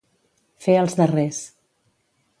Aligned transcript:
Fer 0.67 0.77
els 0.85 0.97
darrers. 1.01 1.43